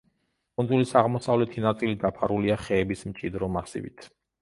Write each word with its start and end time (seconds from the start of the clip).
კუნძულის 0.59 0.93
აღმოსავლეთი 1.01 1.65
ნაწილი 1.67 2.01
დაფარულია 2.07 2.61
ხეების 2.67 3.09
მჭიდრო 3.15 3.55
მასივით. 3.59 4.13